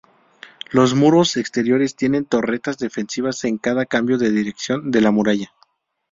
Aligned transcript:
Los 0.71 0.95
muros 0.95 1.37
exteriores 1.37 1.95
tienen 1.95 2.25
torretas 2.25 2.79
defensivas 2.79 3.43
en 3.43 3.59
cada 3.59 3.85
cambio 3.85 4.17
de 4.17 4.31
dirección 4.31 4.89
de 4.89 4.99
la 5.01 5.11
muralla. 5.11 5.53